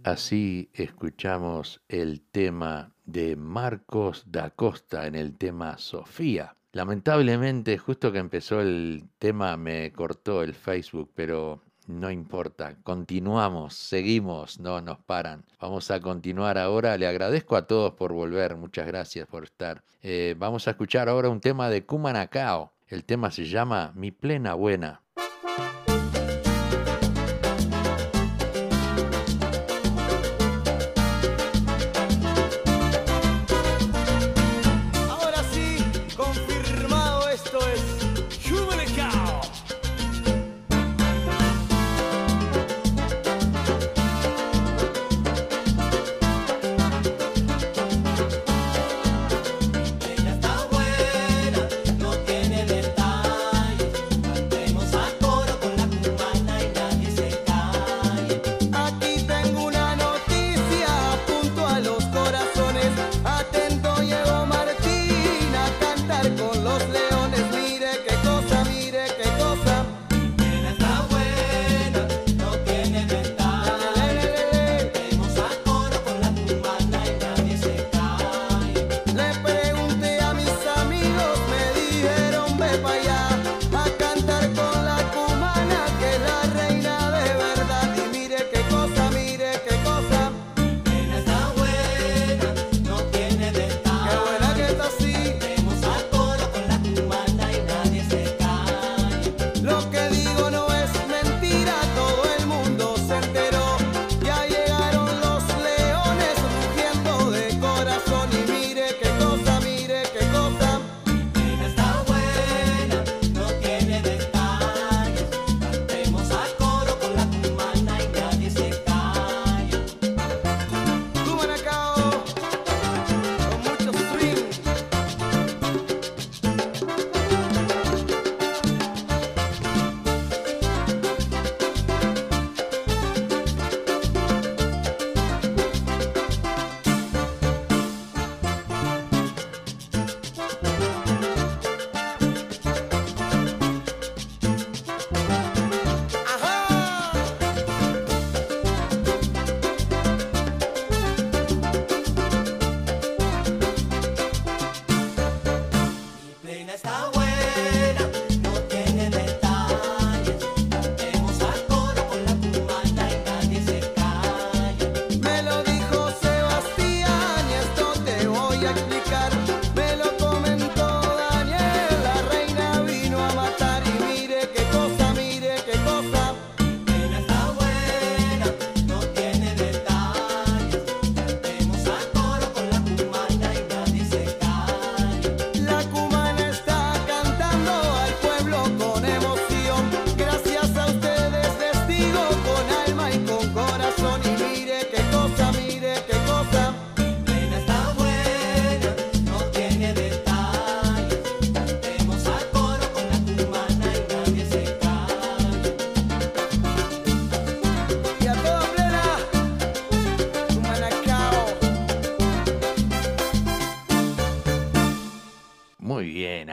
Así 0.07 0.69
escuchamos 0.73 1.81
el 1.89 2.21
tema 2.21 2.93
de 3.03 3.35
Marcos 3.35 4.23
da 4.25 4.51
Costa 4.51 5.05
en 5.05 5.15
el 5.15 5.37
tema 5.37 5.77
Sofía. 5.77 6.55
Lamentablemente, 6.71 7.77
justo 7.77 8.13
que 8.13 8.19
empezó 8.19 8.61
el 8.61 9.03
tema 9.19 9.57
me 9.57 9.91
cortó 9.91 10.43
el 10.43 10.53
Facebook, 10.53 11.11
pero 11.13 11.61
no 11.87 12.09
importa, 12.09 12.77
continuamos, 12.83 13.73
seguimos, 13.73 14.61
no 14.61 14.79
nos 14.79 14.97
paran. 14.99 15.43
Vamos 15.59 15.91
a 15.91 15.99
continuar 15.99 16.57
ahora. 16.57 16.97
Le 16.97 17.05
agradezco 17.05 17.57
a 17.57 17.67
todos 17.67 17.91
por 17.95 18.13
volver, 18.13 18.55
muchas 18.55 18.87
gracias 18.87 19.27
por 19.27 19.43
estar. 19.43 19.83
Eh, 20.03 20.35
vamos 20.39 20.69
a 20.69 20.71
escuchar 20.71 21.09
ahora 21.09 21.27
un 21.27 21.41
tema 21.41 21.69
de 21.69 21.85
Kumanakao. 21.85 22.71
El 22.87 23.03
tema 23.03 23.29
se 23.29 23.43
llama 23.43 23.91
Mi 23.93 24.11
Plena 24.11 24.53
Buena. 24.53 25.01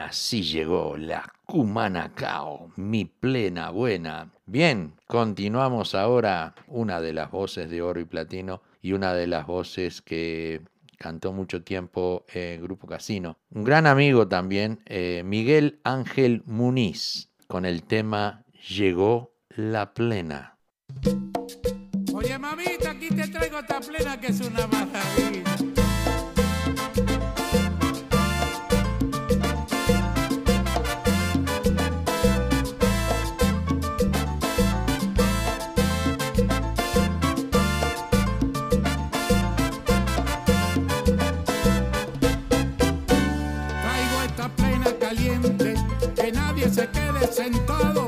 Plena, 0.05 0.11
sí 0.11 0.43
llegó 0.43 0.97
la 0.97 1.31
Cumanacao, 1.45 2.71
mi 2.75 3.05
plena 3.05 3.69
buena. 3.69 4.31
Bien, 4.45 4.93
continuamos 5.07 5.95
ahora 5.95 6.55
una 6.67 7.01
de 7.01 7.13
las 7.13 7.31
voces 7.31 7.69
de 7.69 7.81
oro 7.81 7.99
y 7.99 8.05
platino 8.05 8.61
y 8.81 8.93
una 8.93 9.13
de 9.13 9.27
las 9.27 9.45
voces 9.45 10.01
que 10.01 10.61
cantó 10.97 11.33
mucho 11.33 11.63
tiempo 11.63 12.25
en 12.33 12.61
Grupo 12.61 12.87
Casino. 12.87 13.37
Un 13.51 13.63
gran 13.63 13.87
amigo 13.87 14.27
también, 14.27 14.79
eh, 14.85 15.23
Miguel 15.25 15.79
Ángel 15.83 16.43
Muniz, 16.45 17.29
con 17.47 17.65
el 17.65 17.83
tema 17.83 18.43
Llegó 18.69 19.35
la 19.49 19.93
plena. 19.93 20.57
Oye, 22.13 22.39
mamita, 22.39 22.91
aquí 22.91 23.09
te 23.09 23.27
traigo 23.27 23.59
esta 23.59 23.79
plena 23.79 24.19
que 24.19 24.27
es 24.27 24.41
una 24.41 24.65
maravilla. 24.67 25.44
Sentado. 47.23 48.04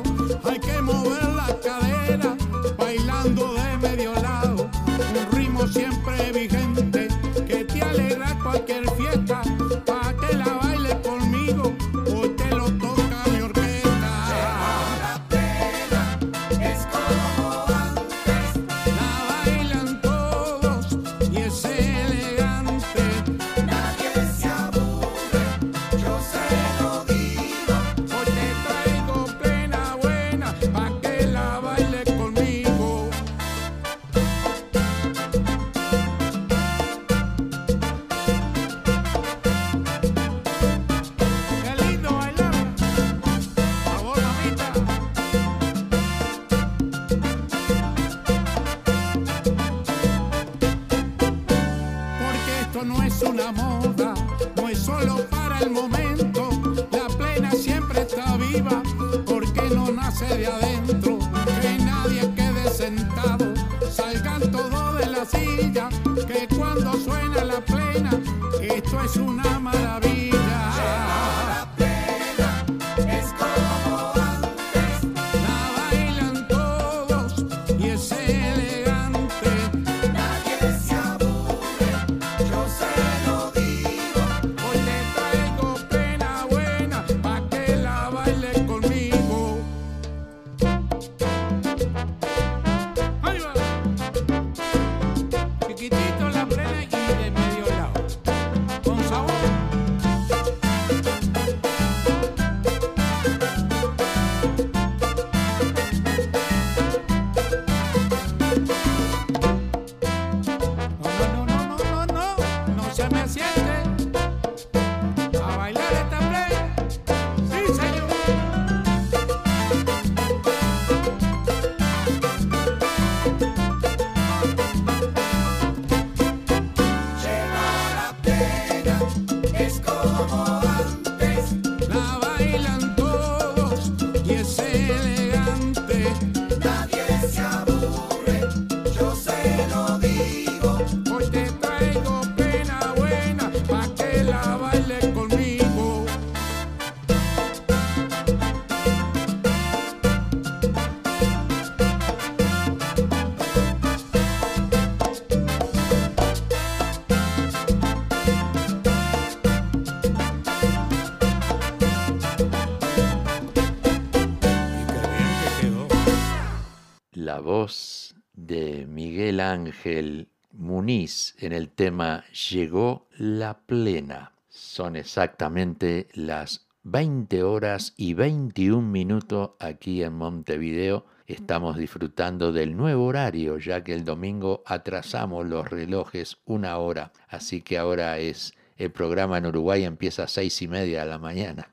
Ángel 169.87 170.27
Muniz 170.51 171.33
en 171.39 171.53
el 171.53 171.69
tema 171.69 172.25
Llegó 172.51 173.07
la 173.17 173.59
plena. 173.59 174.33
Son 174.49 174.97
exactamente 174.97 176.09
las 176.13 176.67
20 176.83 177.41
horas 177.43 177.93
y 177.95 178.13
21 178.13 178.81
minutos 178.81 179.51
aquí 179.61 180.03
en 180.03 180.11
Montevideo. 180.13 181.05
Estamos 181.25 181.77
disfrutando 181.77 182.51
del 182.51 182.75
nuevo 182.75 183.05
horario, 183.05 183.59
ya 183.59 183.85
que 183.85 183.93
el 183.93 184.03
domingo 184.03 184.61
atrasamos 184.65 185.45
los 185.45 185.69
relojes 185.69 186.35
una 186.43 186.77
hora. 186.79 187.13
Así 187.29 187.61
que 187.61 187.77
ahora 187.77 188.17
es 188.17 188.55
el 188.75 188.91
programa 188.91 189.37
en 189.37 189.45
Uruguay 189.45 189.85
empieza 189.85 190.23
a 190.23 190.27
seis 190.27 190.61
y 190.61 190.67
media 190.67 191.05
de 191.05 191.11
la 191.11 191.17
mañana. 191.17 191.69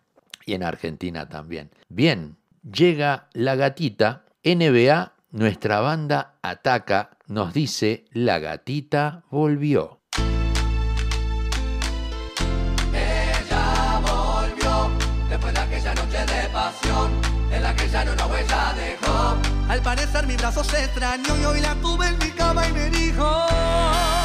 Y 0.46 0.54
en 0.54 0.62
Argentina 0.62 1.28
también. 1.28 1.70
Bien, 1.88 2.36
llega 2.62 3.28
la 3.32 3.56
gatita. 3.56 4.24
NBA, 4.44 5.13
nuestra 5.34 5.80
banda 5.80 6.38
ataca, 6.42 7.10
nos 7.26 7.52
dice, 7.52 8.04
la 8.12 8.38
gatita 8.38 9.24
volvió. 9.30 10.00
Ella 12.92 14.00
volvió 14.00 14.90
después 15.28 15.52
de 15.52 15.60
aquella 15.60 15.94
noche 15.94 16.18
de 16.18 16.48
pasión 16.50 17.10
en 17.50 17.62
la 17.64 17.74
que 17.74 17.88
ya 17.88 18.04
no 18.04 18.12
una 18.12 18.26
huella 18.26 18.74
dejó. 18.74 19.36
Al 19.68 19.82
parecer 19.82 20.26
mi 20.28 20.36
brazo 20.36 20.62
se 20.62 20.84
extrañó 20.84 21.36
y 21.36 21.44
hoy 21.44 21.60
la 21.60 21.74
tuve 21.76 22.06
en 22.06 22.18
mi 22.18 22.30
cama 22.30 22.68
y 22.68 22.72
me 22.72 22.90
dijo 22.90 24.23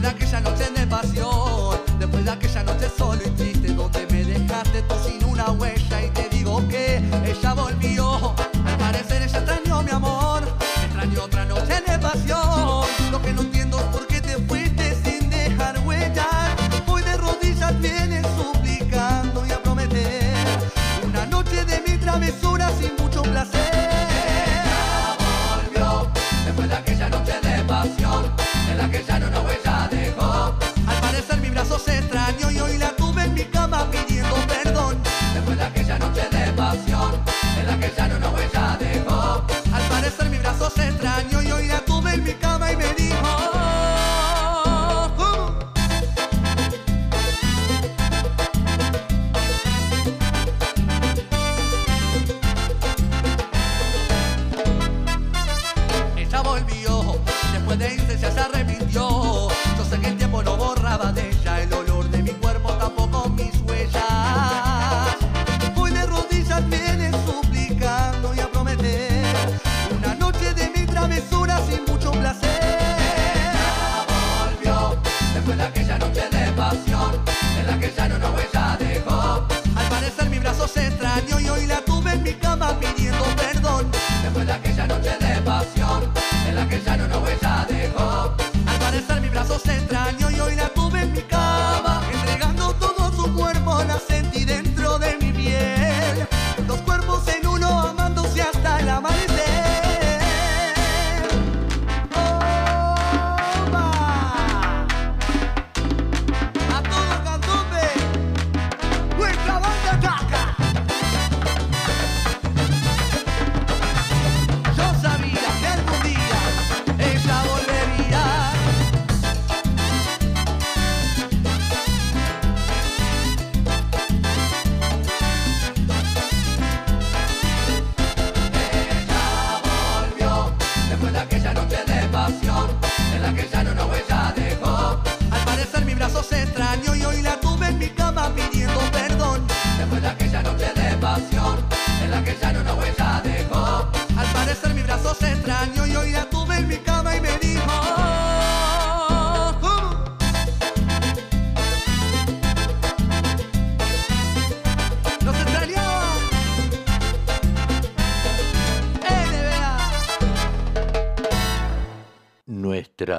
después 0.00 0.02
de 0.02 0.08
aquella 0.08 0.40
noche 0.40 0.70
de 0.70 0.86
pasión 0.86 1.80
Después 1.98 2.24
de 2.24 2.30
aquella 2.30 2.62
noche 2.64 2.90
solo 2.96 3.20
y 3.24 3.30
triste 3.30 3.72
Donde 3.74 4.06
me 4.06 4.24
dejaste 4.24 4.82
tú 4.82 4.94
sin 5.06 5.24
una 5.24 5.50
huella 5.50 6.04
Y 6.04 6.10
te 6.10 6.28
digo 6.28 6.66
que 6.68 7.02
ella 7.24 7.54
volvió. 7.54 8.34
Al 8.66 8.78
parecer 8.78 9.22
ella 9.22 9.38
extrañó 9.38 9.59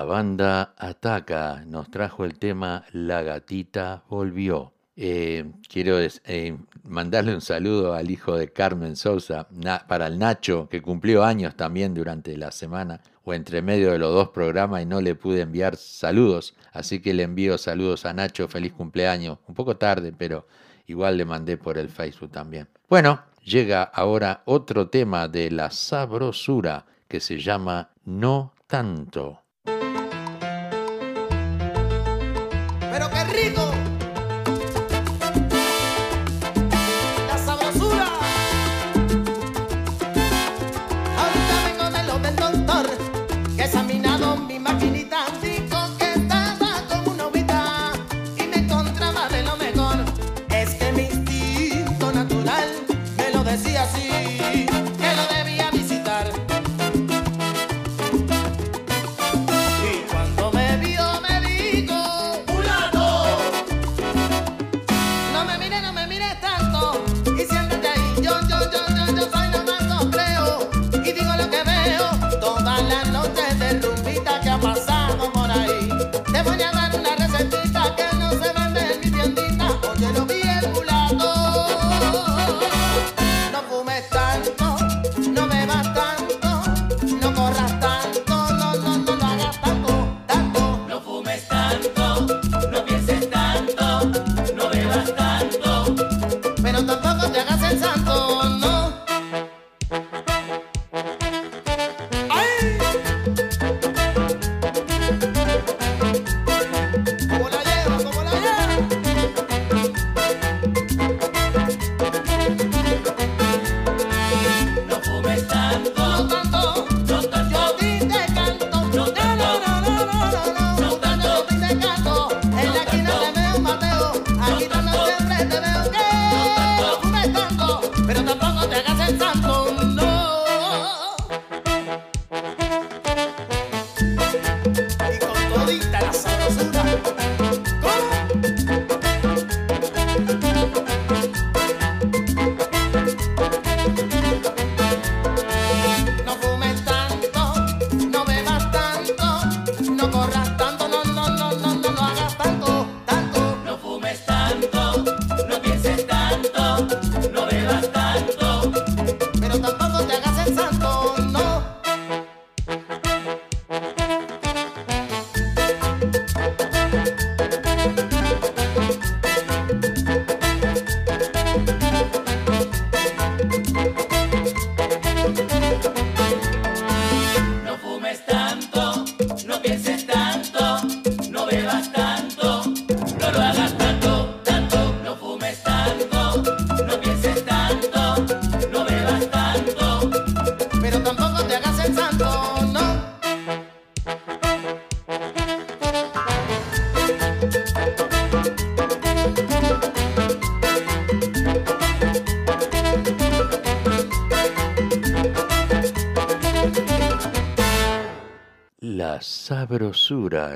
La 0.01 0.05
banda 0.05 0.73
Ataca 0.79 1.63
nos 1.67 1.91
trajo 1.91 2.25
el 2.25 2.39
tema 2.39 2.85
La 2.91 3.21
gatita 3.21 4.01
volvió. 4.09 4.73
Eh, 4.95 5.51
quiero 5.69 5.99
eh, 5.99 6.57
mandarle 6.85 7.35
un 7.35 7.41
saludo 7.41 7.93
al 7.93 8.09
hijo 8.09 8.35
de 8.35 8.51
Carmen 8.51 8.95
Sousa, 8.95 9.47
para 9.87 10.07
el 10.07 10.17
Nacho, 10.17 10.67
que 10.69 10.81
cumplió 10.81 11.23
años 11.23 11.55
también 11.55 11.93
durante 11.93 12.35
la 12.35 12.51
semana 12.51 12.99
o 13.23 13.35
entre 13.35 13.61
medio 13.61 13.91
de 13.91 13.99
los 13.99 14.11
dos 14.11 14.29
programas 14.29 14.81
y 14.81 14.87
no 14.87 15.01
le 15.01 15.13
pude 15.13 15.41
enviar 15.41 15.75
saludos. 15.75 16.55
Así 16.73 16.99
que 16.99 17.13
le 17.13 17.21
envío 17.21 17.59
saludos 17.59 18.03
a 18.07 18.13
Nacho, 18.13 18.47
feliz 18.47 18.73
cumpleaños. 18.73 19.37
Un 19.47 19.53
poco 19.53 19.77
tarde, 19.77 20.11
pero 20.17 20.47
igual 20.87 21.15
le 21.15 21.25
mandé 21.25 21.57
por 21.57 21.77
el 21.77 21.89
Facebook 21.89 22.31
también. 22.31 22.67
Bueno, 22.89 23.21
llega 23.43 23.83
ahora 23.83 24.41
otro 24.45 24.89
tema 24.89 25.27
de 25.27 25.51
la 25.51 25.69
sabrosura 25.69 26.87
que 27.07 27.19
se 27.19 27.37
llama 27.37 27.91
No 28.03 28.55
tanto. 28.65 29.40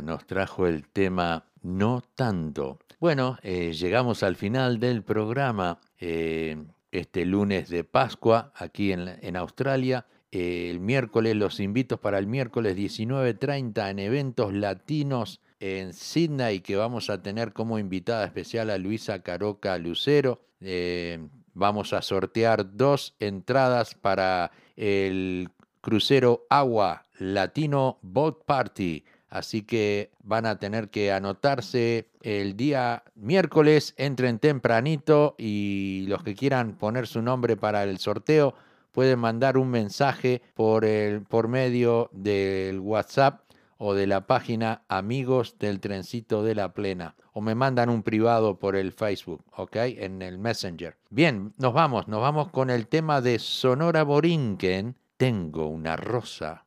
Nos 0.02 0.26
trajo 0.26 0.68
el 0.68 0.88
tema 0.88 1.46
No 1.62 2.04
tanto. 2.16 2.80
Bueno, 3.00 3.38
eh, 3.43 3.74
llegamos 3.74 4.24
al 4.24 4.36
final 4.36 4.80
del 4.80 5.04
programa. 5.04 5.80
eh, 6.00 6.58
este 6.91 7.26
lunes 7.26 7.68
de 7.68 7.84
Pascua 7.84 8.54
aquí 8.56 8.93
en, 8.93 9.36
Australia. 9.36 10.06
Eh, 10.32 10.70
el 10.70 10.80
miércoles, 10.80 11.36
los 11.36 11.60
invito 11.60 12.00
para 12.00 12.20
el 12.20 12.28
miércoles 12.28 12.78
19.30 12.78 13.89
en 13.89 14.00
eventos 14.00 14.54
latinos 14.54 15.41
en 15.60 15.91
Sydney, 15.91 16.62
que 16.62 16.78
vamos 16.78 17.10
a 17.10 17.22
tener 17.22 17.52
como 17.52 17.80
invitada 17.80 18.24
especial 18.24 18.70
a 18.70 18.78
Luisa 18.78 19.24
Caroca 19.24 19.78
Lucero. 19.78 20.39
Vamos 21.54 21.91
a 21.91 22.02
sortear 22.02 22.78
dos 22.78 23.16
entradas 23.20 23.93
para 23.96 24.52
el 24.78 25.50
crucero 25.82 26.46
Agua 26.50 27.06
Latino 27.20 28.00
Boat 28.02 28.43
Party. 28.46 29.04
Así 29.36 29.64
que 29.64 30.12
van 30.24 30.46
a 30.46 30.60
tener 30.60 30.90
que 30.90 31.12
anotarse 31.12 32.08
el 32.22 32.56
día 32.56 33.04
miércoles, 33.16 33.94
entren 33.98 34.40
tempranito 34.40 35.36
y 35.38 36.06
los 36.08 36.24
que 36.24 36.36
quieran 36.36 36.78
poner 36.78 37.06
su 37.06 37.22
nombre 37.22 37.58
para 37.58 37.84
el 37.84 37.98
sorteo 37.98 38.56
pueden 38.94 39.20
mandar 39.20 39.58
un 39.58 39.68
mensaje 39.68 40.42
por, 40.54 40.86
el, 40.86 41.24
por 41.24 41.50
medio 41.50 42.10
del 42.14 42.80
WhatsApp 42.80 43.42
o 43.78 43.94
de 43.94 44.08
la 44.08 44.26
página 44.26 44.84
Amigos 44.88 45.60
del 45.60 45.82
Trencito 45.82 46.42
de 46.42 46.56
la 46.56 46.74
Plena. 46.74 47.16
O 47.34 47.42
me 47.42 47.56
mandan 47.56 47.90
un 47.90 48.04
privado 48.04 48.58
por 48.58 48.78
el 48.78 48.94
Facebook, 48.94 49.44
¿ok? 49.58 49.76
En 49.76 50.22
el 50.22 50.38
Messenger. 50.38 50.96
Bien, 51.10 51.52
nos 51.58 51.74
vamos, 51.74 52.08
nos 52.08 52.22
vamos 52.22 52.52
con 52.52 52.70
el 52.70 52.88
tema 52.88 53.20
de 53.20 53.40
Sonora 53.40 54.04
Borinquen. 54.04 54.96
Tengo 55.18 55.68
una 55.68 55.98
rosa. 55.98 56.64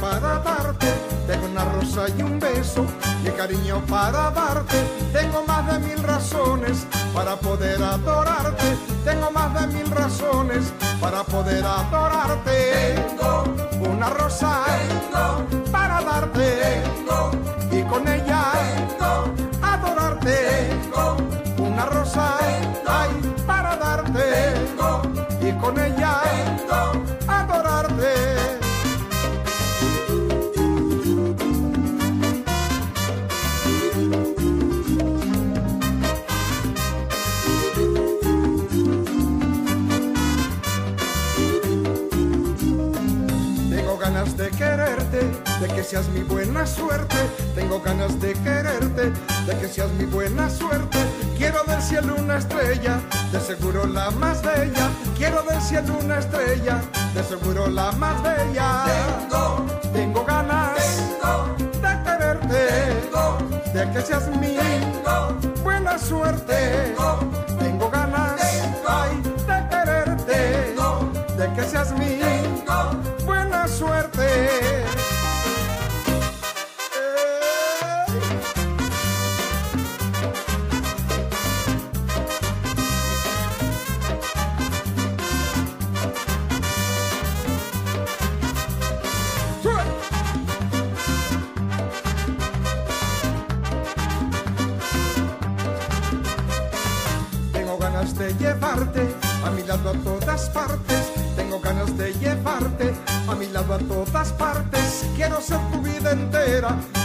Para 0.00 0.38
darte. 0.38 0.86
Tengo 1.26 1.46
una 1.46 1.64
rosa 1.64 2.06
y 2.16 2.22
un 2.22 2.40
beso, 2.40 2.84
mi 3.22 3.30
cariño 3.30 3.80
para 3.86 4.30
darte. 4.30 4.78
Tengo 5.12 5.44
más 5.46 5.66
de 5.70 5.78
mil 5.80 6.02
razones 6.02 6.86
para 7.14 7.36
poder 7.36 7.82
adorarte. 7.82 8.76
Tengo 9.04 9.30
más 9.30 9.54
de 9.54 9.66
mil 9.68 9.90
razones 9.90 10.72
para 11.00 11.22
poder 11.22 11.64
adorarte. 11.64 12.94
Tengo 13.08 13.44
una 13.90 14.08
rosa 14.10 14.64
para 15.70 16.00
darte. 16.02 16.82
y 17.70 17.82
con 17.84 18.06
ella 18.08 18.42
adorarte. 19.62 20.70
una 21.58 21.84
rosa 21.86 22.39
que 45.72 45.84
seas 45.84 46.08
mi 46.08 46.22
buena 46.22 46.66
suerte. 46.66 47.16
Tengo 47.54 47.80
ganas 47.80 48.20
de 48.20 48.32
quererte, 48.34 49.12
de 49.46 49.58
que 49.60 49.68
seas 49.68 49.90
mi 49.92 50.04
buena 50.04 50.48
suerte. 50.48 50.98
Quiero 51.36 51.62
del 51.64 51.80
cielo 51.82 52.16
una 52.18 52.38
estrella, 52.38 53.00
de 53.32 53.40
seguro 53.40 53.86
la 53.86 54.10
más 54.10 54.42
bella. 54.42 54.90
Quiero 55.16 55.42
del 55.42 55.60
cielo 55.60 55.98
una 56.02 56.18
estrella, 56.18 56.80
de 57.14 57.22
seguro 57.24 57.68
la 57.68 57.92
más 57.92 58.22
bella. 58.22 58.84
Tengo, 58.84 59.66
tengo 59.92 60.24
ganas 60.24 60.76
de 61.82 62.02
quererte, 62.04 63.72
de 63.72 63.92
que 63.92 64.02
seas 64.02 64.28
mi 64.36 64.56
buena 65.62 65.98
suerte. 65.98 66.94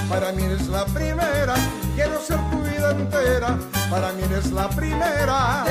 Para 0.10 0.32
mí 0.32 0.44
eres 0.44 0.68
la 0.68 0.86
primera. 0.86 1.54
Quiero 1.96 2.20
ser 2.20 2.38
tu 2.50 2.62
vida 2.64 2.92
entera, 2.92 3.58
para 3.90 4.12
mí 4.14 4.24
eres 4.24 4.52
la 4.52 4.68
primera. 4.70 5.65